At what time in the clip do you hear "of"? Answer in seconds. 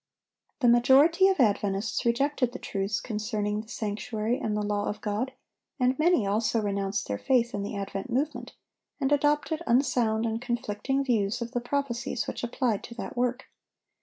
1.27-1.39, 4.87-4.99, 11.39-11.51